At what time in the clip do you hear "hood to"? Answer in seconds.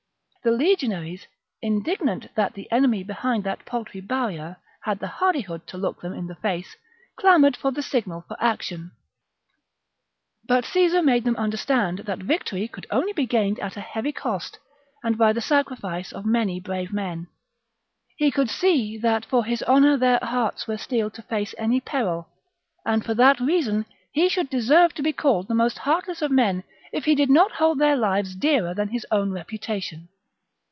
5.41-5.77